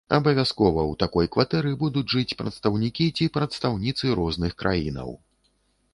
Абавязкова 0.17 0.81
ў 0.83 0.93
такой 1.03 1.27
кватэры 1.35 1.73
будуць 1.83 2.09
жыць 2.15 2.37
прадстаўнікі 2.41 3.05
ці 3.17 3.31
прадстаўніцы 3.35 4.05
розных 4.21 4.51
краінаў. 4.63 5.09